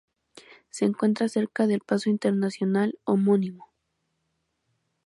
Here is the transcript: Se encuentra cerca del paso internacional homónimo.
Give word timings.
Se 0.71 0.85
encuentra 0.85 1.27
cerca 1.29 1.67
del 1.67 1.81
paso 1.81 2.09
internacional 2.09 2.97
homónimo. 3.03 3.69